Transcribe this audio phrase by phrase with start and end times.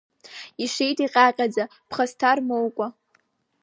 [0.63, 2.87] Ишеит иҟьаҟьаӡа ԥхасҭа рмоукәа.